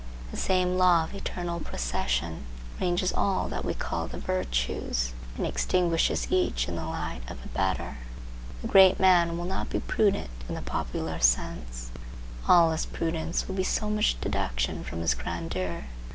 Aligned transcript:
The 0.31 0.37
same 0.37 0.79
law 0.79 1.03
of 1.03 1.13
eternal 1.13 1.59
procession 1.59 2.47
ranges 2.79 3.13
all 3.13 3.47
that 3.49 3.63
we 3.63 3.75
call 3.75 4.07
the 4.07 4.17
virtues, 4.17 5.13
and 5.37 5.45
extinguishes 5.45 6.31
each 6.31 6.67
in 6.67 6.75
the 6.75 6.85
light 6.87 7.21
of 7.27 7.45
a 7.45 7.47
better. 7.49 7.97
The 8.63 8.67
great 8.67 8.99
man 8.99 9.37
will 9.37 9.45
not 9.45 9.69
be 9.69 9.79
prudent 9.79 10.31
in 10.49 10.55
the 10.55 10.63
popular 10.63 11.19
sense; 11.19 11.91
all 12.47 12.71
his 12.71 12.87
prudence 12.87 13.47
will 13.47 13.53
be 13.53 13.63
so 13.63 13.91
much 13.91 14.19
deduction 14.19 14.83
from 14.83 15.01
his 15.01 15.13
grandeur. 15.13 15.83